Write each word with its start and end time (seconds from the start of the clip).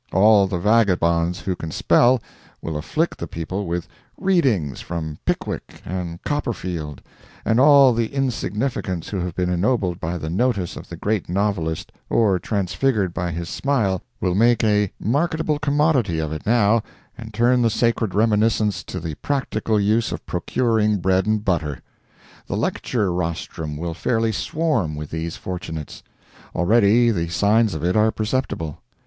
All 0.11 0.47
the 0.47 0.57
vagabonds 0.57 1.41
who 1.41 1.55
can 1.55 1.69
spell 1.69 2.23
will 2.59 2.75
afflict 2.75 3.19
the 3.19 3.27
people 3.27 3.67
with 3.67 3.87
"readings" 4.17 4.81
from 4.81 5.19
Pickwick 5.27 5.79
and 5.85 6.19
Copperfield, 6.23 7.03
and 7.45 7.59
all 7.59 7.93
the 7.93 8.07
insignificants 8.11 9.09
who 9.09 9.19
have 9.19 9.35
been 9.35 9.51
ennobled 9.51 9.99
by 9.99 10.17
the 10.17 10.27
notice 10.31 10.75
of 10.75 10.89
the 10.89 10.97
great 10.97 11.29
novelist 11.29 11.91
or 12.09 12.39
transfigured 12.39 13.13
by 13.13 13.29
his 13.31 13.47
smile 13.47 14.01
will 14.19 14.33
make 14.33 14.63
a 14.63 14.91
marketable 14.99 15.59
commodity 15.59 16.17
of 16.17 16.31
it 16.33 16.47
now, 16.47 16.81
and 17.15 17.31
turn 17.31 17.61
the 17.61 17.69
sacred 17.69 18.15
reminiscence 18.15 18.83
to 18.85 18.99
the 18.99 19.13
practical 19.21 19.79
use 19.79 20.11
of 20.11 20.25
procuring 20.25 20.97
bread 20.97 21.27
and 21.27 21.45
butter. 21.45 21.77
The 22.47 22.57
lecture 22.57 23.13
rostrums 23.13 23.77
will 23.77 23.93
fairly 23.93 24.31
swarm 24.31 24.95
with 24.95 25.11
these 25.11 25.35
fortunates. 25.35 26.01
Already 26.55 27.11
the 27.11 27.27
signs 27.27 27.75
of 27.75 27.83
it 27.83 27.95
are 27.95 28.09
perceptible. 28.09 28.79